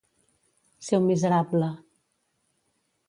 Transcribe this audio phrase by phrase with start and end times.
[0.87, 1.69] Ser un miserable.